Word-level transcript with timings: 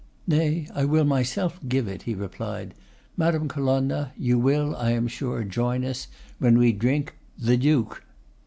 'Nay, 0.25 0.67
I 0.73 0.83
will 0.83 1.03
myself 1.05 1.59
give 1.69 1.87
it,' 1.87 2.01
he 2.01 2.15
replied. 2.15 2.73
'Madame 3.17 3.47
Colonna, 3.47 4.13
you 4.17 4.39
will, 4.39 4.75
I 4.75 4.89
am 4.93 5.07
sure, 5.07 5.43
join 5.43 5.85
us 5.85 6.07
when 6.39 6.57
we 6.57 6.71
drink, 6.71 7.17
THE 7.37 7.55
DUKE! 7.55 8.01